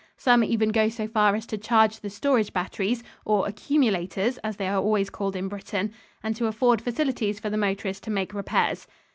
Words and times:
Some 0.17 0.43
even 0.43 0.69
go 0.69 0.89
so 0.89 1.07
far 1.07 1.35
as 1.35 1.45
to 1.45 1.59
charge 1.59 1.99
the 1.99 2.09
storage 2.09 2.53
batteries, 2.53 3.03
or 3.23 3.47
"accumulators," 3.47 4.39
as 4.39 4.55
they 4.55 4.67
are 4.67 4.81
always 4.81 5.11
called 5.11 5.35
in 5.35 5.47
Britain, 5.47 5.93
and 6.23 6.35
to 6.37 6.47
afford 6.47 6.81
facilities 6.81 7.39
for 7.39 7.51
the 7.51 7.55
motorist 7.57 8.01
to 8.05 8.09
make 8.09 8.33
repairs. 8.33 8.87